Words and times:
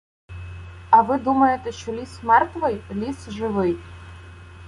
—А 0.91 1.01
ви 1.01 1.17
думаєте, 1.17 1.71
що 1.71 1.91
ліс 1.93 2.23
мертвий? 2.23 2.81
Ліс 2.91 3.29
живий. 3.29 3.77